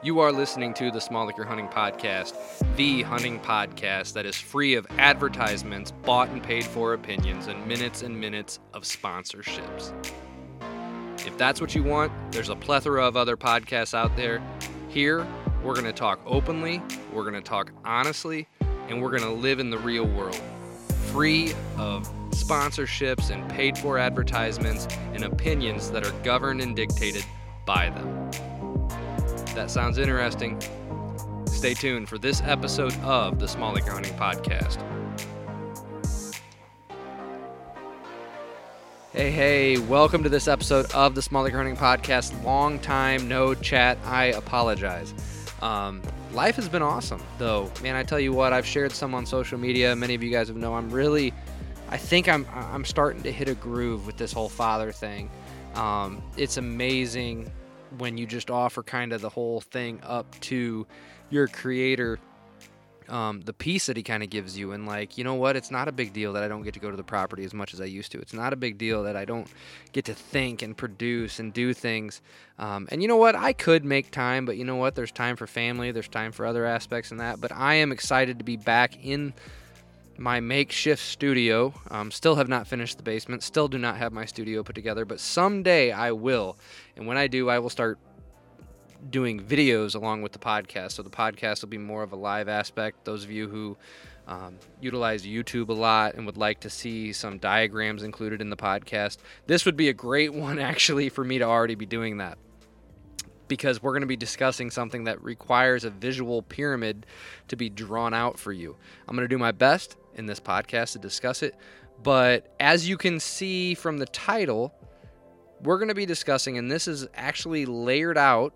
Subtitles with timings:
[0.00, 2.36] You are listening to the Small Liquor Hunting Podcast,
[2.76, 8.02] the hunting podcast that is free of advertisements, bought and paid for opinions, and minutes
[8.02, 9.92] and minutes of sponsorships.
[11.26, 14.40] If that's what you want, there's a plethora of other podcasts out there.
[14.88, 15.26] Here,
[15.64, 16.80] we're going to talk openly,
[17.12, 18.46] we're going to talk honestly,
[18.88, 20.40] and we're going to live in the real world,
[21.10, 27.24] free of sponsorships and paid for advertisements and opinions that are governed and dictated
[27.66, 28.17] by them.
[29.58, 30.56] That sounds interesting.
[31.46, 34.80] Stay tuned for this episode of the Smalley Hunting Podcast.
[39.12, 42.40] Hey, hey, welcome to this episode of the Smalley Hunting Podcast.
[42.44, 43.98] Long time no chat.
[44.04, 45.12] I apologize.
[45.60, 46.02] Um,
[46.32, 47.68] life has been awesome, though.
[47.82, 49.96] Man, I tell you what, I've shared some on social media.
[49.96, 51.34] Many of you guys have know I'm really,
[51.88, 55.28] I think I'm, I'm starting to hit a groove with this whole father thing.
[55.74, 57.50] Um, it's amazing
[57.96, 60.86] when you just offer kind of the whole thing up to
[61.30, 62.18] your creator
[63.08, 65.56] um, the peace that he kind of gives you and like you know what?
[65.56, 67.54] It's not a big deal that i don't get to go to the property as
[67.54, 68.18] much as i used to.
[68.18, 69.48] It's not a big deal that i don't
[69.92, 72.20] get to think and produce and do things.
[72.58, 73.34] Um, and you know what?
[73.34, 74.94] I could make time but you know what?
[74.94, 77.40] There's time for family there's time for other aspects in that.
[77.40, 79.32] But i am excited to be back in
[80.18, 81.72] my makeshift studio.
[81.90, 83.42] Um, still have not finished the basement.
[83.42, 86.58] Still do not have my studio put together, but someday I will.
[86.96, 87.98] And when I do, I will start
[89.10, 90.92] doing videos along with the podcast.
[90.92, 93.04] So the podcast will be more of a live aspect.
[93.04, 93.76] Those of you who
[94.26, 98.56] um, utilize YouTube a lot and would like to see some diagrams included in the
[98.56, 102.38] podcast, this would be a great one actually for me to already be doing that
[103.46, 107.06] because we're going to be discussing something that requires a visual pyramid
[107.48, 108.76] to be drawn out for you.
[109.06, 111.54] I'm going to do my best in this podcast to discuss it,
[112.02, 114.74] but as you can see from the title,
[115.62, 118.52] we're going to be discussing, and this is actually layered out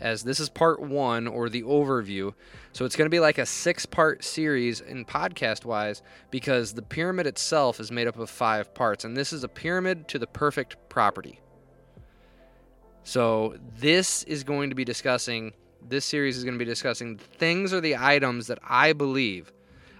[0.00, 2.34] as this is part one or the overview.
[2.72, 6.82] So it's going to be like a six part series in podcast wise because the
[6.82, 10.26] pyramid itself is made up of five parts, and this is a pyramid to the
[10.26, 11.40] perfect property.
[13.04, 15.52] So this is going to be discussing
[15.86, 19.52] this series is going to be discussing things or the items that I believe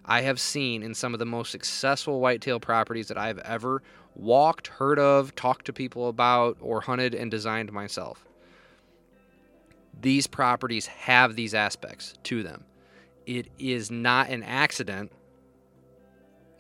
[0.04, 3.82] I have seen in some of the most successful whitetail properties that I've ever
[4.14, 8.26] walked, heard of, talked to people about, or hunted and designed myself.
[10.00, 12.64] These properties have these aspects to them.
[13.26, 15.10] It is not an accident.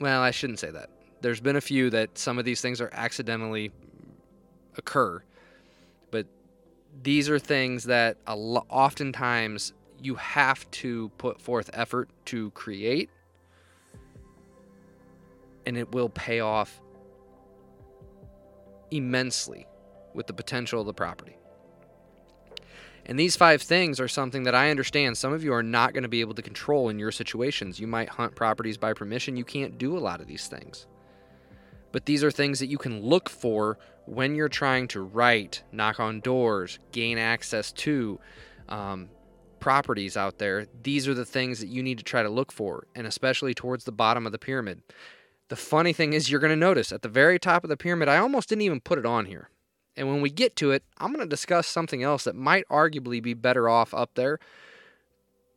[0.00, 0.88] Well, I shouldn't say that.
[1.20, 3.70] There's been a few that some of these things are accidentally
[4.76, 5.22] occur
[6.14, 6.26] but
[7.02, 13.10] these are things that oftentimes you have to put forth effort to create
[15.66, 16.80] and it will pay off
[18.90, 19.66] immensely
[20.14, 21.36] with the potential of the property.
[23.06, 26.04] And these five things are something that I understand some of you are not going
[26.04, 27.78] to be able to control in your situations.
[27.78, 29.36] You might hunt properties by permission.
[29.36, 30.86] You can't do a lot of these things.
[31.92, 36.00] But these are things that you can look for when you're trying to write, knock
[36.00, 38.18] on doors, gain access to
[38.68, 39.10] um,
[39.60, 40.66] properties out there.
[40.82, 43.84] These are the things that you need to try to look for, and especially towards
[43.84, 44.82] the bottom of the pyramid.
[45.48, 48.08] The funny thing is, you're going to notice at the very top of the pyramid,
[48.08, 49.50] I almost didn't even put it on here.
[49.96, 53.22] And when we get to it, I'm going to discuss something else that might arguably
[53.22, 54.38] be better off up there,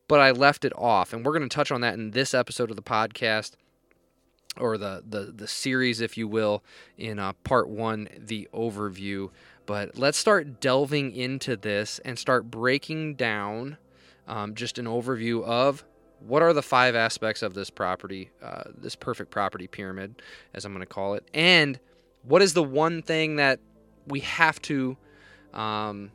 [0.07, 1.13] but I left it off.
[1.13, 3.53] And we're going to touch on that in this episode of the podcast
[4.59, 6.63] or the, the, the series, if you will,
[6.97, 9.29] in uh, part one, the overview.
[9.65, 13.77] But let's start delving into this and start breaking down
[14.27, 15.83] um, just an overview of
[16.19, 20.21] what are the five aspects of this property, uh, this perfect property pyramid,
[20.53, 21.79] as I'm going to call it, and
[22.23, 23.59] what is the one thing that
[24.07, 24.97] we have to
[25.53, 26.11] um,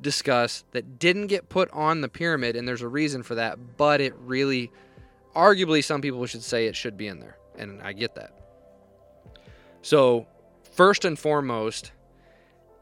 [0.00, 4.00] discuss that didn't get put on the pyramid, and there's a reason for that, but
[4.00, 4.70] it really,
[5.34, 8.32] arguably, some people should say it should be in there and I get that.
[9.82, 10.26] So,
[10.72, 11.92] first and foremost,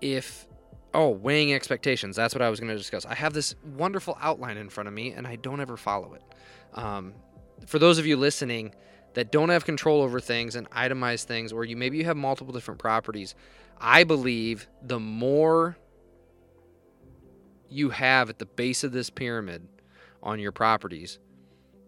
[0.00, 0.46] if
[0.94, 3.04] oh, weighing expectations, that's what I was going to discuss.
[3.04, 6.22] I have this wonderful outline in front of me, and I don't ever follow it.
[6.74, 7.14] Um,
[7.66, 8.74] for those of you listening
[9.14, 12.52] that don't have control over things and itemize things, or you maybe you have multiple
[12.52, 13.34] different properties,
[13.80, 15.76] I believe the more
[17.68, 19.66] you have at the base of this pyramid
[20.22, 21.18] on your properties,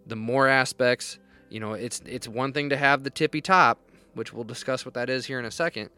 [0.07, 1.19] the more aspects
[1.49, 3.79] you know, it's it's one thing to have the tippy top,
[4.15, 5.91] which we'll discuss what that is here in a second.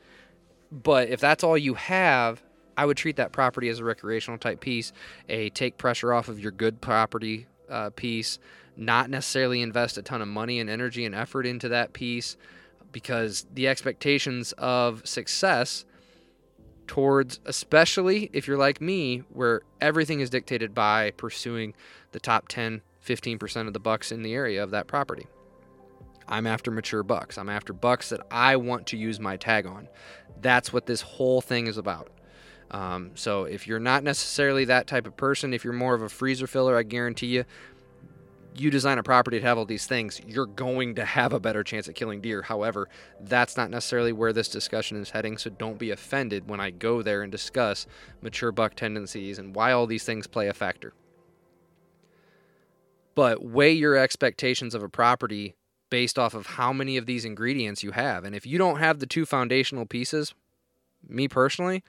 [0.70, 2.42] But if that's all you have,
[2.78, 4.92] I would treat that property as a recreational type piece,
[5.28, 8.38] a take pressure off of your good property uh, piece,
[8.76, 12.36] not necessarily invest a ton of money and energy and effort into that piece
[12.92, 15.84] because the expectations of success
[16.86, 21.74] towards, especially if you're like me, where everything is dictated by pursuing
[22.12, 25.26] the top 10, 15% of the bucks in the area of that property.
[26.28, 27.38] I'm after mature bucks.
[27.38, 29.88] I'm after bucks that I want to use my tag on.
[30.40, 32.12] That's what this whole thing is about.
[32.70, 36.08] Um, so if you're not necessarily that type of person, if you're more of a
[36.08, 37.44] freezer filler, I guarantee you,
[38.54, 41.62] you design a property to have all these things, you're going to have a better
[41.62, 42.42] chance at killing deer.
[42.42, 42.88] However,
[43.20, 47.02] that's not necessarily where this discussion is heading, so don't be offended when I go
[47.02, 47.86] there and discuss
[48.20, 50.92] mature buck tendencies and why all these things play a factor.
[53.14, 55.54] But weigh your expectations of a property
[55.90, 58.24] based off of how many of these ingredients you have.
[58.24, 60.34] And if you don't have the two foundational pieces,
[61.08, 61.82] me personally,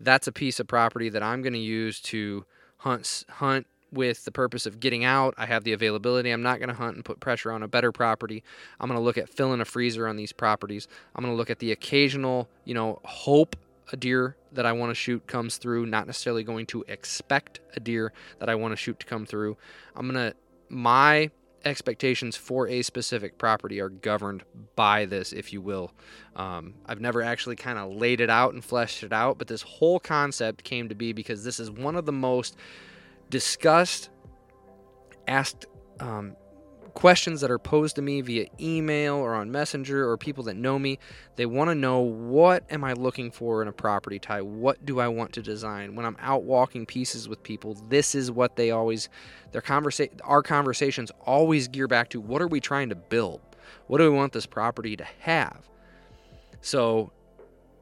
[0.00, 2.44] that's a piece of property that I'm going to use to
[2.78, 5.34] hunt hunt with the purpose of getting out.
[5.38, 6.30] I have the availability.
[6.30, 8.44] I'm not going to hunt and put pressure on a better property.
[8.78, 10.88] I'm going to look at filling a freezer on these properties.
[11.14, 13.56] I'm going to look at the occasional, you know, hope
[13.90, 17.80] a deer that I want to shoot comes through, not necessarily going to expect a
[17.80, 19.56] deer that I want to shoot to come through.
[19.96, 20.36] I'm going to
[20.68, 21.30] my
[21.64, 24.44] expectations for a specific property are governed
[24.76, 25.92] by this, if you will.
[26.36, 29.62] Um, I've never actually kind of laid it out and fleshed it out, but this
[29.62, 32.56] whole concept came to be because this is one of the most
[33.30, 34.10] discussed,
[35.26, 35.66] asked
[36.00, 36.36] um,
[36.98, 40.80] questions that are posed to me via email or on Messenger or people that know
[40.80, 40.98] me.
[41.36, 44.42] They want to know what am I looking for in a property type?
[44.42, 45.94] What do I want to design?
[45.94, 49.08] When I'm out walking pieces with people, this is what they always
[49.52, 53.42] their conversation our conversations always gear back to what are we trying to build?
[53.86, 55.68] What do we want this property to have?
[56.62, 57.12] So,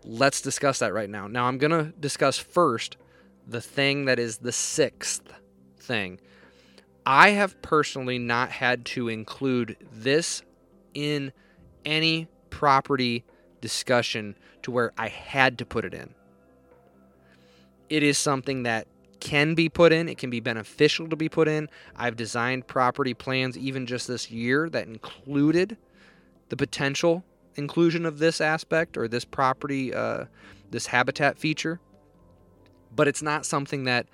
[0.04, 1.26] let's discuss that right now.
[1.26, 2.98] Now I'm going to discuss first
[3.46, 5.32] the thing that is the sixth
[5.78, 6.20] thing
[7.06, 10.42] I have personally not had to include this
[10.92, 11.32] in
[11.84, 13.24] any property
[13.60, 16.12] discussion to where I had to put it in.
[17.88, 18.88] It is something that
[19.20, 21.68] can be put in, it can be beneficial to be put in.
[21.94, 25.76] I've designed property plans even just this year that included
[26.48, 27.24] the potential
[27.54, 30.24] inclusion of this aspect or this property, uh,
[30.70, 31.80] this habitat feature.
[32.94, 34.06] But it's not something that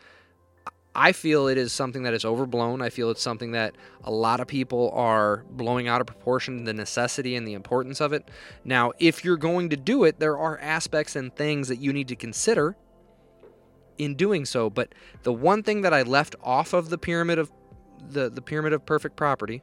[0.95, 2.83] I feel it is something that is overblown.
[2.83, 3.75] I feel it's something that
[4.05, 8.13] a lot of people are blowing out of proportion the necessity and the importance of
[8.13, 8.31] it.
[8.65, 12.09] Now, if you're going to do it, there are aspects and things that you need
[12.09, 12.77] to consider
[13.97, 14.69] in doing so.
[14.69, 17.51] But the one thing that I left off of the pyramid of
[18.11, 19.63] the, the pyramid of perfect property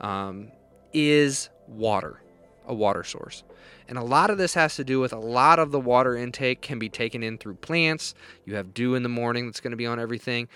[0.00, 0.52] um,
[0.92, 2.22] is water,
[2.70, 3.42] a water source.
[3.88, 6.62] And a lot of this has to do with a lot of the water intake
[6.62, 8.14] can be taken in through plants.
[8.46, 10.48] You have dew in the morning that's going to be on everything.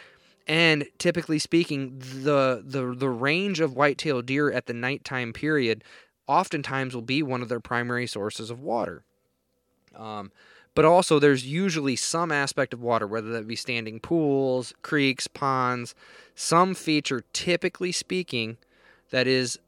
[0.46, 5.82] And typically speaking, the the the range of white-tailed deer at the nighttime period
[6.26, 9.04] oftentimes will be one of their primary sources of water.
[9.96, 10.30] Um,
[10.74, 15.94] but also, there's usually some aspect of water, whether that be standing pools, creeks, ponds,
[16.34, 18.56] some feature, typically speaking,
[19.10, 19.58] that is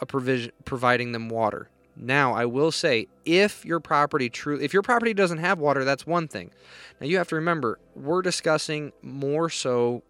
[0.00, 1.70] a provision providing them water.
[1.96, 6.06] Now, I will say, if your property true, if your property doesn't have water, that's
[6.06, 6.50] one thing.
[7.00, 10.02] Now, you have to remember, we're discussing more so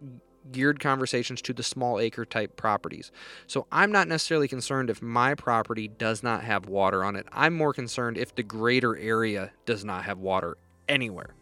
[0.51, 3.11] geared conversations to the small acre type properties.
[3.47, 7.25] So I'm not necessarily concerned if my property does not have water on it.
[7.31, 10.57] I'm more concerned if the greater area does not have water
[10.87, 11.35] anywhere.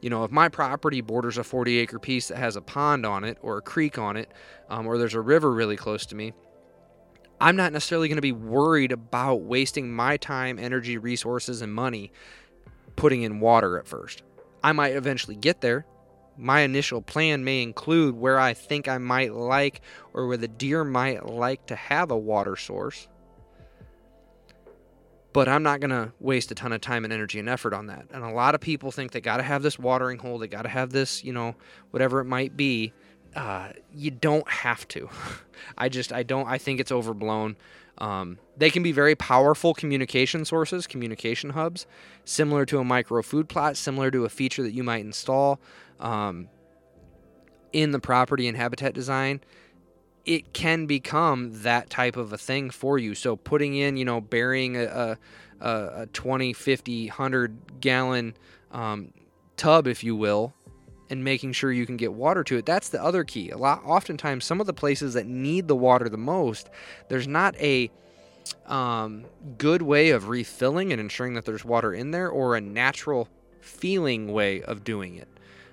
[0.00, 3.24] You know, if my property borders a 40 acre piece that has a pond on
[3.24, 4.32] it or a creek on it,
[4.70, 6.32] um, or there's a river really close to me,
[7.40, 12.12] I'm not necessarily going to be worried about wasting my time, energy, resources, and money
[12.96, 14.22] putting in water at first.
[14.62, 15.86] I might eventually get there.
[16.36, 19.80] My initial plan may include where I think I might like
[20.12, 23.08] or where the deer might like to have a water source.
[25.32, 27.86] But I'm not going to waste a ton of time and energy and effort on
[27.86, 28.06] that.
[28.10, 30.62] And a lot of people think they got to have this watering hole, they got
[30.62, 31.54] to have this, you know,
[31.90, 32.92] whatever it might be
[33.34, 35.08] uh, you don't have to.
[35.78, 37.56] I just I don't I think it's overblown.
[37.98, 41.86] Um, they can be very powerful communication sources, communication hubs,
[42.24, 45.60] similar to a micro food plot, similar to a feature that you might install
[45.98, 46.48] um,
[47.72, 49.40] in the property and habitat design.
[50.24, 53.14] It can become that type of a thing for you.
[53.14, 55.18] So putting in, you know, burying a,
[55.60, 55.66] a,
[56.02, 58.34] a 20, 50, 100 gallon
[58.70, 59.12] um,
[59.56, 60.54] tub, if you will,
[61.10, 62.64] and making sure you can get water to it.
[62.64, 63.50] That's the other key.
[63.50, 66.70] A lot oftentimes some of the places that need the water the most,
[67.08, 67.90] there's not a
[68.66, 69.24] um,
[69.58, 73.28] good way of refilling and ensuring that there's water in there or a natural
[73.60, 75.28] feeling way of doing it.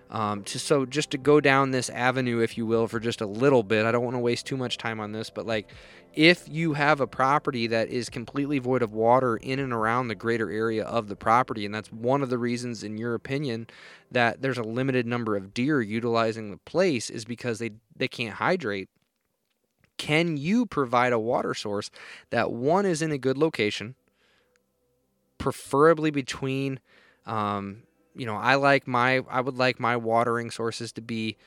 [0.09, 3.25] Um, to, so just to go down this avenue, if you will, for just a
[3.25, 5.69] little bit, I don't want to waste too much time on this, but like
[6.17, 10.15] if you have a property that is completely void of water in and around the
[10.15, 13.67] greater area of the property, and that's one of the reasons, in your opinion,
[14.09, 18.33] that there's a limited number of deer utilizing the place, is because they they can't
[18.33, 18.89] hydrate.
[19.97, 21.91] Can you provide a water source
[22.31, 23.93] that one is in a good location,
[25.37, 26.79] preferably between
[27.27, 27.83] um,
[28.15, 31.37] you know, I like my I would like my watering sources to be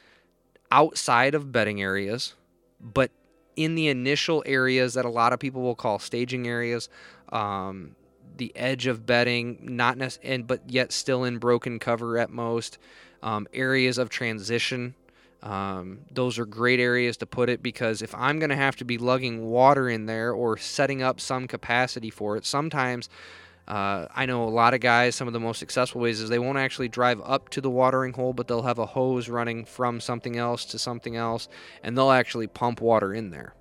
[0.70, 2.34] outside of bedding areas,
[2.80, 3.10] but
[3.56, 6.88] in the initial areas that a lot of people will call staging areas,
[7.30, 7.94] um,
[8.36, 12.78] the edge of bedding, not nec- and but yet still in broken cover at most,
[13.22, 14.94] um, areas of transition.
[15.42, 18.84] Um, those are great areas to put it because if I'm going to have to
[18.84, 23.08] be lugging water in there or setting up some capacity for it, sometimes
[23.70, 26.40] uh, I know a lot of guys, some of the most successful ways is they
[26.40, 30.00] won't actually drive up to the watering hole, but they'll have a hose running from
[30.00, 31.48] something else to something else,
[31.84, 33.54] and they'll actually pump water in there.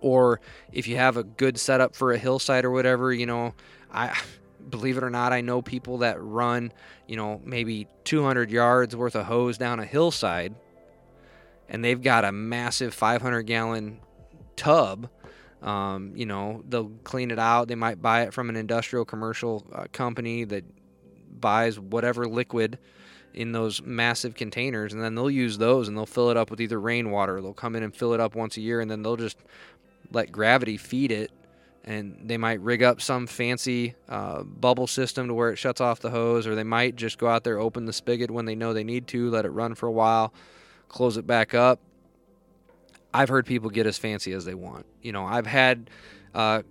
[0.00, 0.40] Or
[0.72, 3.52] if you have a good setup for a hillside or whatever, you know,
[3.92, 4.18] I
[4.70, 6.72] believe it or not, I know people that run,
[7.06, 10.54] you know, maybe 200 yards worth of hose down a hillside,
[11.68, 14.00] and they've got a massive 500 gallon
[14.56, 15.10] tub
[15.64, 17.68] um, you know, they'll clean it out.
[17.68, 20.64] They might buy it from an industrial commercial uh, company that
[21.40, 22.78] buys whatever liquid
[23.32, 26.60] in those massive containers, and then they'll use those and they'll fill it up with
[26.60, 27.40] either rainwater.
[27.40, 29.38] They'll come in and fill it up once a year, and then they'll just
[30.12, 31.32] let gravity feed it.
[31.86, 36.00] And they might rig up some fancy uh, bubble system to where it shuts off
[36.00, 38.72] the hose, or they might just go out there, open the spigot when they know
[38.72, 40.32] they need to, let it run for a while,
[40.88, 41.80] close it back up,
[43.14, 44.86] I've heard people get as fancy as they want.
[45.00, 45.88] You know, I've had
[46.34, 46.62] uh,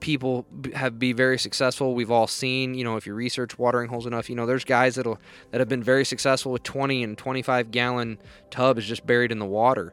[0.00, 1.94] people have be very successful.
[1.94, 4.94] We've all seen, you know, if you research watering holes enough, you know, there's guys
[4.94, 5.18] that'll
[5.50, 8.18] that have been very successful with 20 and 25 gallon
[8.50, 9.92] tubs just buried in the water.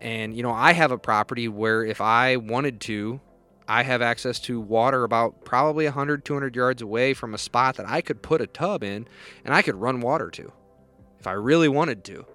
[0.00, 3.20] And you know, I have a property where if I wanted to,
[3.68, 7.88] I have access to water about probably 100 200 yards away from a spot that
[7.88, 9.06] I could put a tub in
[9.44, 10.52] and I could run water to
[11.20, 12.26] if I really wanted to.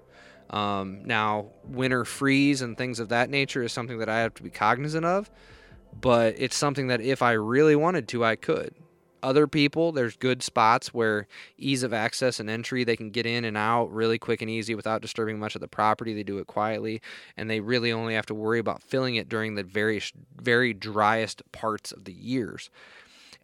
[0.49, 4.43] Um, now, winter freeze and things of that nature is something that I have to
[4.43, 5.29] be cognizant of,
[5.99, 8.75] but it's something that if I really wanted to, I could.
[9.23, 13.43] Other people, there's good spots where ease of access and entry, they can get in
[13.43, 16.13] and out really quick and easy without disturbing much of the property.
[16.13, 17.01] They do it quietly,
[17.35, 19.99] and they really only have to worry about filling it during the very,
[20.39, 22.69] very driest parts of the years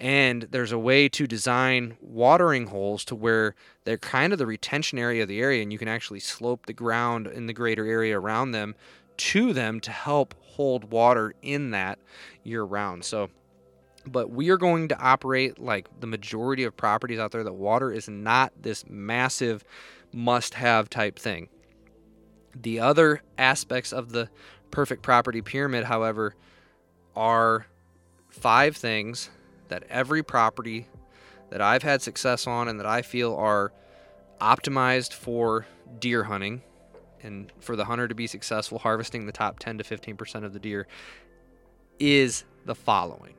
[0.02, 3.54] and there's a way to design watering holes to where
[3.84, 6.74] they're kind of the retention area of the area and you can actually slope the
[6.74, 8.74] ground in the greater area around them
[9.16, 12.00] to them to help hold water in that
[12.44, 13.06] year round.
[13.06, 13.30] So
[14.08, 17.92] but we are going to operate like the majority of properties out there that water
[17.92, 19.64] is not this massive
[20.12, 21.48] must have type thing.
[22.60, 24.30] The other aspects of the
[24.72, 26.34] perfect property pyramid however
[27.16, 27.68] are
[28.30, 29.30] five things
[29.72, 30.86] that every property
[31.50, 33.72] that I've had success on and that I feel are
[34.40, 35.66] optimized for
[35.98, 36.62] deer hunting
[37.24, 40.60] and for the hunter to be successful harvesting the top 10 to 15% of the
[40.60, 40.88] deer
[42.00, 43.34] is the following.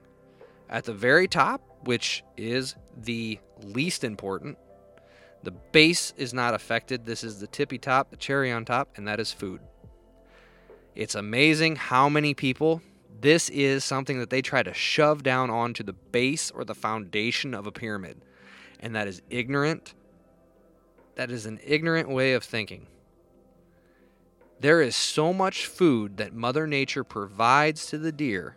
[0.71, 4.57] At the very top, which is the least important,
[5.43, 7.05] the base is not affected.
[7.05, 9.61] This is the tippy top, the cherry on top, and that is food.
[10.95, 12.81] It's amazing how many people
[13.23, 17.55] this is something that they try to shove down onto the base or the foundation
[17.55, 18.21] of a pyramid.
[18.81, 19.95] And that is ignorant.
[21.15, 22.89] That is an ignorant way of thinking.
[24.59, 28.57] There is so much food that Mother Nature provides to the deer.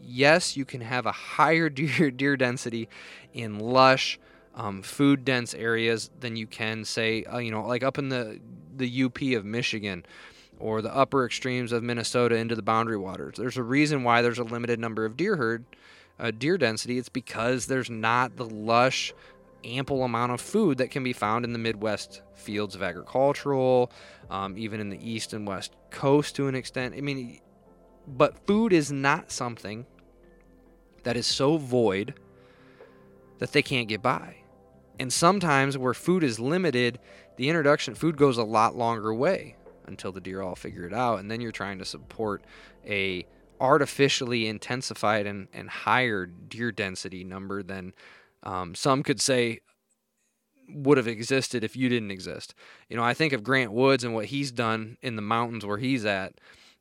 [0.00, 2.88] Yes, you can have a higher deer, deer density
[3.32, 4.20] in lush,
[4.54, 8.38] um, food dense areas than you can, say, uh, you know, like up in the,
[8.76, 10.04] the UP of Michigan
[10.60, 13.36] or the upper extremes of Minnesota into the boundary waters.
[13.36, 15.64] There's a reason why there's a limited number of deer herd,
[16.18, 16.98] uh, deer density.
[16.98, 19.12] It's because there's not the lush,
[19.64, 23.90] ample amount of food that can be found in the Midwest fields of agricultural,
[24.30, 26.94] um, even in the east and west coast to an extent.
[26.96, 27.40] I mean,
[28.06, 29.86] but food is not something
[31.02, 32.14] that is so void
[33.38, 34.36] that they can't get by.
[34.98, 36.98] And sometimes where food is limited,
[37.36, 39.56] the introduction food goes a lot longer way
[39.86, 42.44] until the deer all figure it out and then you're trying to support
[42.86, 43.26] a
[43.60, 47.92] artificially intensified and, and higher deer density number than
[48.42, 49.60] um, some could say
[50.68, 52.54] would have existed if you didn't exist.
[52.88, 55.78] You know, I think of Grant Woods and what he's done in the mountains where
[55.78, 56.34] he's at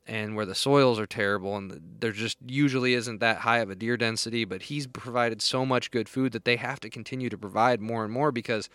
[0.07, 3.75] and where the soils are terrible and there just usually isn't that high of a
[3.75, 7.37] deer density, but he's provided so much good food that they have to continue to
[7.37, 8.69] provide more and more because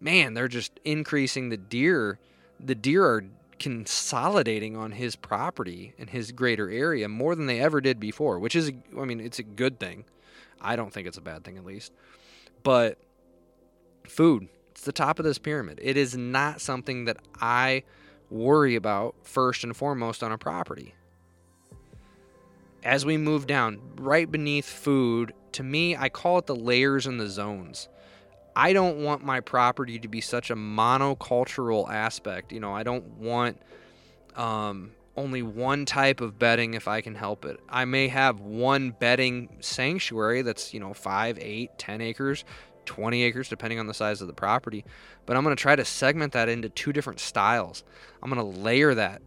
[0.00, 2.18] man, they're just increasing the deer.
[2.62, 3.24] The deer are
[3.58, 8.56] consolidating on his property and his greater area more than they ever did before, which
[8.56, 10.04] is, I mean, it's a good thing.
[10.60, 11.92] I don't think it's a bad thing, at least.
[12.62, 12.98] But
[14.06, 15.78] food, it's the top of this pyramid.
[15.82, 17.84] It is not something that I
[18.30, 20.94] worry about first and foremost on a property.
[22.82, 27.20] As we move down, right beneath food, to me, I call it the layers and
[27.20, 27.88] the zones.
[28.60, 32.52] I don't want my property to be such a monocultural aspect.
[32.52, 33.58] You know, I don't want
[34.36, 37.58] um, only one type of bedding if I can help it.
[37.70, 42.44] I may have one bedding sanctuary that's, you know, five, eight, ten acres,
[42.84, 44.84] 20 acres, depending on the size of the property.
[45.24, 47.82] But I'm going to try to segment that into two different styles.
[48.22, 49.22] I'm going to layer that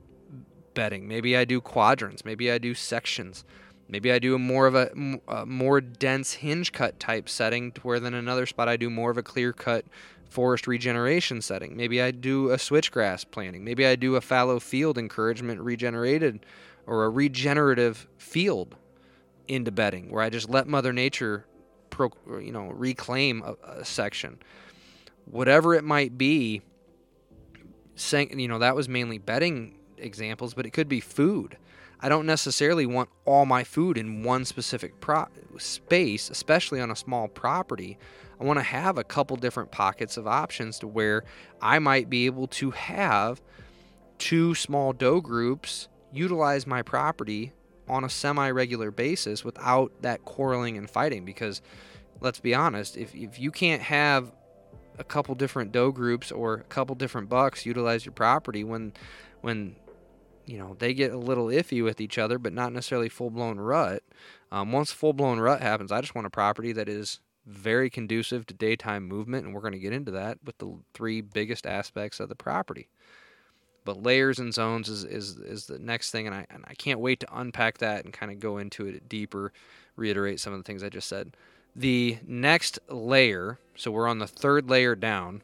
[0.76, 1.08] bedding.
[1.08, 2.24] Maybe I do quadrants.
[2.24, 3.46] Maybe I do sections.
[3.88, 4.90] Maybe I do a more of a,
[5.28, 9.12] a, more dense hinge cut type setting, to where then another spot I do more
[9.12, 9.86] of a clear cut
[10.30, 11.78] forest regeneration setting.
[11.78, 13.64] Maybe I do a switchgrass planting.
[13.64, 16.46] Maybe I do a fallow field encouragement regenerated
[16.88, 18.76] or a regenerative field
[19.48, 21.46] into bedding where I just let Mother Nature,
[21.90, 24.40] pro, you know, reclaim a, a section.
[25.26, 26.62] Whatever it might be,
[27.96, 31.58] saying, you know, that was mainly bedding examples, but it could be food.
[32.04, 36.98] I don't necessarily want all my food in one specific pro- space, especially on a
[36.98, 37.98] small property.
[38.42, 41.24] I want to have a couple different pockets of options to where
[41.62, 43.42] I might be able to have
[44.18, 47.54] two small doe groups utilize my property
[47.88, 51.24] on a semi regular basis without that quarreling and fighting.
[51.24, 51.62] Because
[52.20, 54.30] let's be honest, if, if you can't have
[55.00, 58.92] a couple different doe groups or a couple different bucks utilize your property when
[59.40, 59.78] when
[60.46, 63.60] you know they get a little iffy with each other, but not necessarily full blown
[63.60, 64.04] rut.
[64.52, 68.46] Um, once full blown rut happens, I just want a property that is very conducive
[68.48, 72.20] to daytime movement, and we're going to get into that with the three biggest aspects
[72.20, 72.88] of the property.
[73.86, 77.02] But layers and zones is, is, is the next thing, and I, and I can't
[77.02, 79.52] wait to unpack that and kind of go into it deeper,
[79.98, 81.36] reiterate some of the things I just said.
[81.76, 85.42] The next layer, so we're on the third layer down,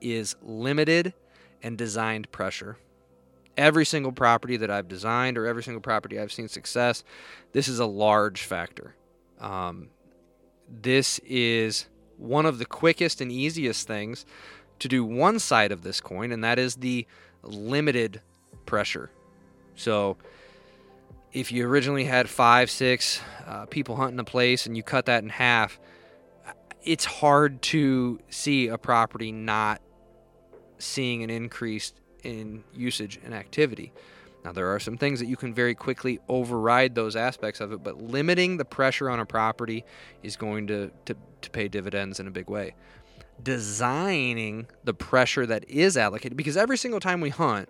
[0.00, 1.14] is limited
[1.62, 2.78] and designed pressure
[3.56, 7.04] every single property that I've designed or every single property I've seen success,
[7.52, 8.94] this is a large factor.
[9.40, 9.88] Um,
[10.68, 14.26] this is one of the quickest and easiest things
[14.78, 17.06] to do one side of this coin, and that is the
[17.42, 18.20] limited
[18.66, 19.10] pressure.
[19.74, 20.16] So,
[21.32, 25.22] if you originally had five, six uh, people hunting a place and you cut that
[25.22, 25.78] in half,
[26.82, 29.82] it's hard to see a property not
[30.78, 33.92] seeing an increased in usage and activity.
[34.44, 37.82] Now, there are some things that you can very quickly override those aspects of it,
[37.82, 39.84] but limiting the pressure on a property
[40.22, 42.74] is going to, to, to pay dividends in a big way.
[43.42, 47.68] Designing the pressure that is allocated, because every single time we hunt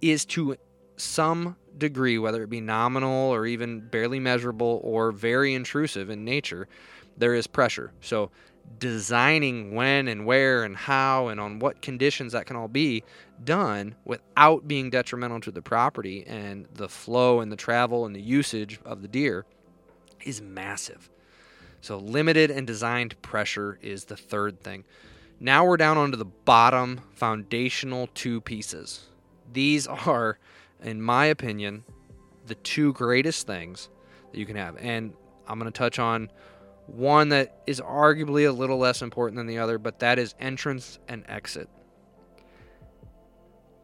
[0.00, 0.56] is to
[0.96, 6.66] some degree, whether it be nominal or even barely measurable or very intrusive in nature,
[7.16, 7.92] there is pressure.
[8.00, 8.30] So,
[8.78, 13.02] designing when and where and how and on what conditions that can all be
[13.44, 18.20] done without being detrimental to the property and the flow and the travel and the
[18.20, 19.44] usage of the deer
[20.24, 21.10] is massive.
[21.82, 24.84] So, limited and designed pressure is the third thing.
[25.40, 29.06] Now we're down onto the bottom foundational two pieces.
[29.50, 30.38] These are,
[30.82, 31.84] in my opinion,
[32.46, 33.88] the two greatest things
[34.30, 34.76] that you can have.
[34.76, 35.14] And
[35.48, 36.30] I'm going to touch on
[36.90, 40.98] one that is arguably a little less important than the other, but that is entrance
[41.08, 41.68] and exit.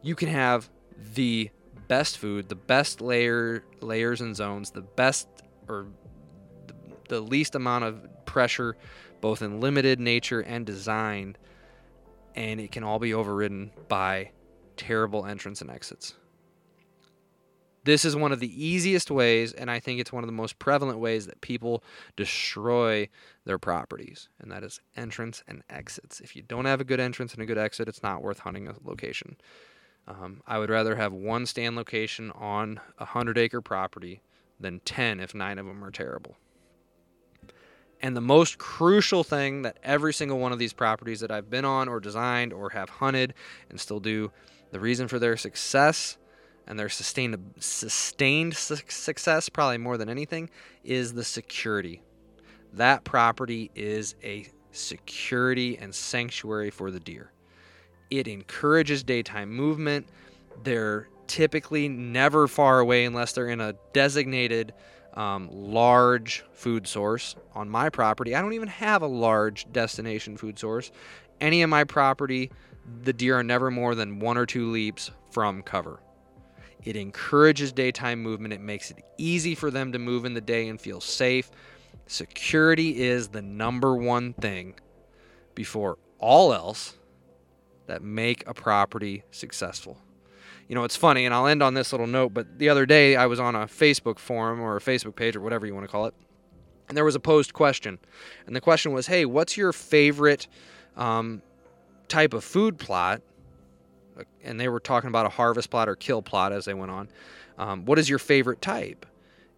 [0.01, 0.69] You can have
[1.13, 1.49] the
[1.87, 5.27] best food, the best layer layers and zones, the best
[5.67, 5.87] or
[7.07, 8.75] the, least amount of pressure,
[9.21, 11.37] both in limited nature and design,
[12.35, 14.31] and it can all be overridden by
[14.75, 16.15] terrible entrance and exits.
[17.87, 20.59] This is one of the easiest ways, and I think it's one of the most
[20.59, 21.85] prevalent ways that people
[22.17, 23.07] destroy
[23.45, 26.19] their properties, and that is entrance and exits.
[26.19, 28.67] If you don't have a good entrance and a good exit, it's not worth hunting
[28.67, 29.37] a location.
[30.05, 34.19] Um, I would rather have one stand location on a 100 acre property
[34.59, 36.35] than 10 if nine of them are terrible.
[38.01, 41.63] And the most crucial thing that every single one of these properties that I've been
[41.63, 43.33] on or designed or have hunted
[43.69, 44.33] and still do,
[44.71, 46.17] the reason for their success
[46.67, 50.49] and their sustained sustained success probably more than anything
[50.83, 52.01] is the security.
[52.73, 57.31] That property is a security and sanctuary for the deer.
[58.09, 60.07] It encourages daytime movement.
[60.63, 64.73] They're typically never far away unless they're in a designated
[65.13, 67.35] um, large food source.
[67.55, 70.91] On my property, I don't even have a large destination food source.
[71.41, 72.51] Any of my property,
[73.03, 75.99] the deer are never more than one or two leaps from cover.
[76.87, 78.53] It encourages daytime movement.
[78.53, 81.51] It makes it easy for them to move in the day and feel safe.
[82.05, 84.75] Security is the number one thing
[85.53, 86.95] before all else
[87.87, 89.97] that make a property successful.
[90.69, 93.17] You know, it's funny, and I'll end on this little note, but the other day
[93.17, 95.91] I was on a Facebook forum or a Facebook page or whatever you want to
[95.91, 96.13] call it,
[96.87, 97.99] and there was a posed question.
[98.45, 100.47] And the question was, hey, what's your favorite
[100.95, 101.41] um,
[102.07, 103.21] type of food plot?
[104.43, 107.09] And they were talking about a harvest plot or kill plot as they went on.
[107.57, 109.05] Um, what is your favorite type?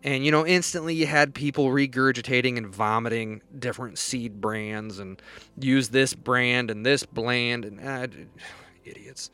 [0.04, 5.22] And you know, instantly you had people regurgitating and vomiting different seed brands and
[5.60, 8.08] use this brand and this blend and uh,
[8.86, 9.30] idiots.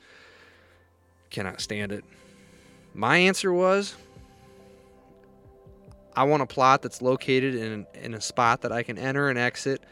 [1.29, 2.03] Cannot stand it.
[2.93, 3.95] My answer was
[6.15, 9.37] I want a plot that's located in, in a spot that I can enter and
[9.37, 9.83] exit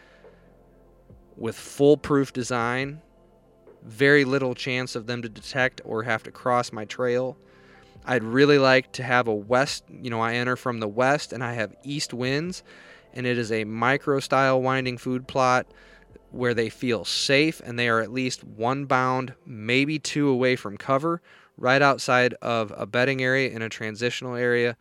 [1.36, 3.02] with foolproof design,
[3.86, 7.38] very little chance of them to detect or have to cross my trail.
[8.06, 11.44] I'd really like to have a west, you know, I enter from the west and
[11.44, 12.64] I have east winds,
[13.14, 15.68] and it is a micro style winding food plot
[16.32, 20.78] where they feel safe and they are at least one bound, maybe two away from
[20.78, 21.22] cover,
[21.58, 24.76] right outside of a bedding area in a transitional area.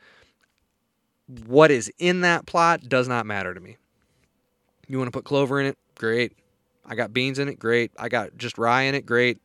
[1.47, 3.77] What is in that plot does not matter to me.
[4.89, 5.79] You want to put clover in it?
[5.95, 6.33] Great.
[6.85, 7.59] I got beans in it?
[7.59, 7.93] Great.
[7.99, 9.07] I got just rye in it?
[9.07, 9.39] Great.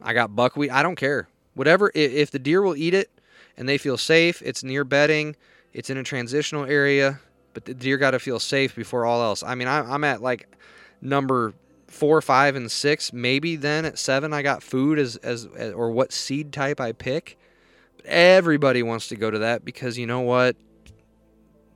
[0.00, 0.70] I got buckwheat.
[0.70, 1.28] I don't care.
[1.54, 3.10] Whatever, if the deer will eat it
[3.56, 5.36] and they feel safe, it's near bedding,
[5.72, 7.20] it's in a transitional area,
[7.54, 9.42] but the deer got to feel safe before all else.
[9.42, 10.48] I mean, I'm at like
[11.00, 11.52] number
[11.88, 13.12] four, five, and six.
[13.12, 16.92] Maybe then at seven, I got food as, as, as or what seed type I
[16.92, 17.38] pick.
[17.96, 20.56] But everybody wants to go to that because you know what?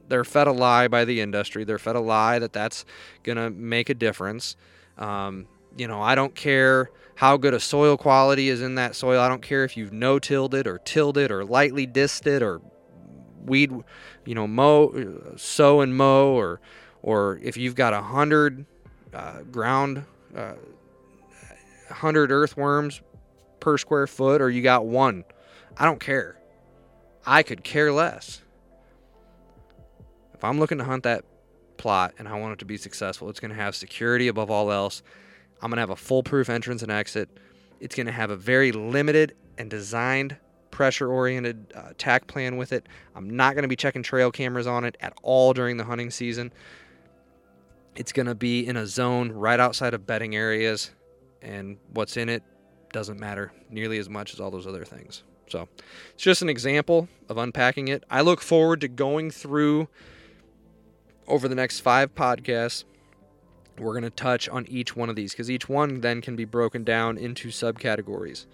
[0.09, 1.65] They're fed a lie by the industry.
[1.65, 2.85] They're fed a lie that that's
[3.23, 4.57] going to make a difference.
[4.99, 9.21] Um, you know, I don't care how good a soil quality is in that soil.
[9.21, 12.43] I don't care if you've no tilled it or tilled it or lightly disced it
[12.43, 12.61] or
[13.45, 13.73] weed,
[14.25, 16.61] you know, mow, sow and mow, or
[17.03, 18.67] or if you've got a hundred
[19.15, 20.55] uh, ground, uh,
[21.91, 23.01] hundred earthworms
[23.61, 25.25] per square foot, or you got one.
[25.77, 26.37] I don't care.
[27.25, 28.43] I could care less.
[30.37, 31.25] If I'm looking to hunt that
[31.79, 34.71] plot and I want it to be successful, it's going to have security above all
[34.71, 35.03] else.
[35.63, 37.29] I'm going to have a foolproof entrance and exit.
[37.81, 40.37] It's going to have a very limited and designed
[40.71, 42.87] pressure oriented uh, tack plan with it.
[43.15, 46.11] I'm not going to be checking trail cameras on it at all during the hunting
[46.11, 46.53] season.
[47.95, 50.91] It's going to be in a zone right outside of bedding areas,
[51.41, 52.43] and what's in it
[52.93, 55.23] doesn't matter nearly as much as all those other things.
[55.49, 55.67] So
[56.13, 58.05] it's just an example of unpacking it.
[58.11, 59.89] I look forward to going through
[61.27, 62.85] over the next five podcasts
[63.79, 66.45] we're going to touch on each one of these because each one then can be
[66.45, 68.47] broken down into subcategories.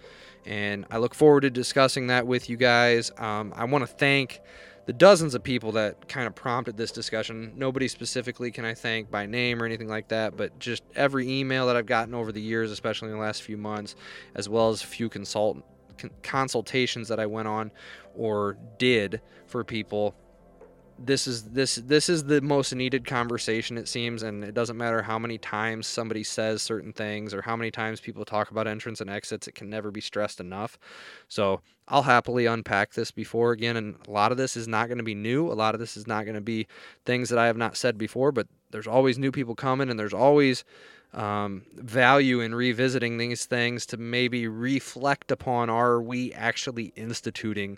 [0.45, 3.11] And I look forward to discussing that with you guys.
[3.17, 4.41] Um, I want to thank
[4.85, 7.53] the dozens of people that kind of prompted this discussion.
[7.55, 11.67] Nobody specifically can I thank by name or anything like that, but just every email
[11.67, 13.95] that I've gotten over the years, especially in the last few months,
[14.35, 15.63] as well as a few consult
[16.21, 17.71] consultations that I went on
[18.15, 20.15] or did for people
[20.99, 25.01] this is this this is the most needed conversation it seems and it doesn't matter
[25.01, 29.01] how many times somebody says certain things or how many times people talk about entrance
[29.01, 30.77] and exits it can never be stressed enough.
[31.27, 34.97] So i'll happily unpack this before again and a lot of this is not going
[34.97, 36.65] to be new a lot of this is not going to be
[37.05, 40.13] things that i have not said before but there's always new people coming and there's
[40.13, 40.63] always
[41.13, 47.77] um, value in revisiting these things to maybe reflect upon are we actually instituting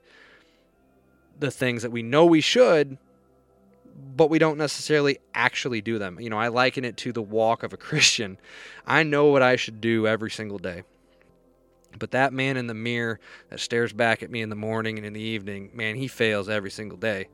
[1.40, 2.98] the things that we know we should
[4.16, 6.20] but we don't necessarily actually do them.
[6.20, 8.38] You know, I liken it to the walk of a Christian.
[8.86, 10.84] I know what I should do every single day.
[11.98, 13.20] But that man in the mirror
[13.50, 16.50] that stares back at me in the morning and in the evening, man, he fails
[16.50, 17.30] every single day.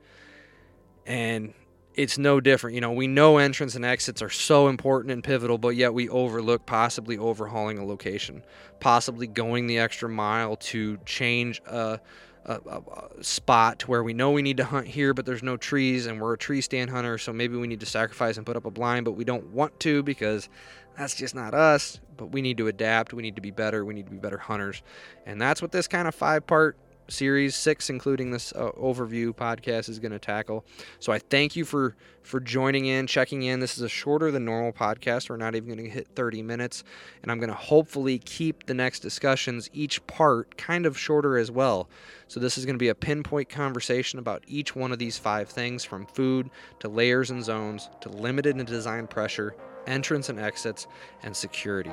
[1.07, 1.55] And
[1.95, 2.75] it's no different.
[2.75, 6.09] You know, we know entrance and exits are so important and pivotal, but yet we
[6.09, 8.43] overlook possibly overhauling a location,
[8.79, 11.99] possibly going the extra mile to change a
[12.45, 12.81] a, a,
[13.19, 16.19] a, spot where we know we need to hunt here, but there's no trees, and
[16.19, 18.71] we're a tree stand hunter, so maybe we need to sacrifice and put up a
[18.71, 20.49] blind, but we don't want to because
[20.97, 21.99] that's just not us.
[22.17, 23.13] But we need to adapt.
[23.13, 23.83] We need to be better.
[23.83, 24.81] We need to be better hunters,
[25.25, 26.77] and that's what this kind of five part
[27.11, 30.65] series, six including this uh, overview podcast is going to tackle.
[30.99, 33.59] So I thank you for for joining in, checking in.
[33.59, 35.29] This is a shorter than normal podcast.
[35.29, 36.83] We're not even going to hit 30 minutes,
[37.21, 41.49] and I'm going to hopefully keep the next discussions each part kind of shorter as
[41.49, 41.89] well.
[42.27, 45.49] So this is going to be a pinpoint conversation about each one of these five
[45.49, 49.55] things from food to layers and zones to limited and design pressure,
[49.87, 50.87] entrance and exits,
[51.23, 51.91] and security.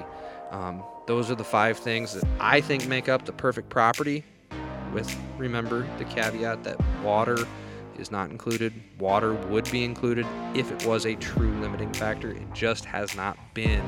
[0.50, 4.24] Um, those are the five things that I think make up the perfect property.
[4.92, 7.46] With remember the caveat that water
[7.98, 8.72] is not included.
[8.98, 12.31] Water would be included if it was a true limiting factor.
[12.31, 13.85] It just has not been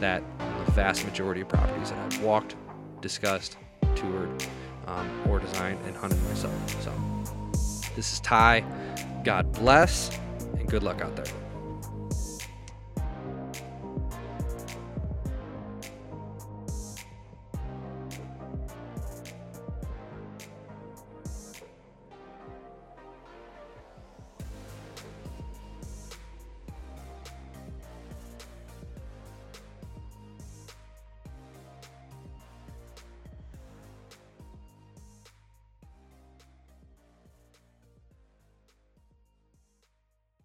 [0.00, 2.56] that the vast majority of properties that I've walked,
[3.00, 3.56] discussed,
[3.94, 4.30] toured,
[4.86, 6.54] um, or designed and hunted myself.
[6.82, 6.92] So
[7.94, 8.64] this is Ty.
[9.24, 10.16] God bless
[10.58, 11.26] and good luck out there.